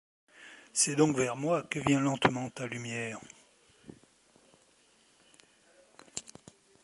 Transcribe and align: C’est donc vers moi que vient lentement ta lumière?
C’est 0.73 0.95
donc 0.95 1.15
vers 1.15 1.35
moi 1.35 1.61
que 1.61 1.77
vient 1.77 2.01
lentement 2.01 2.49
ta 2.49 2.65
lumière? 2.65 3.19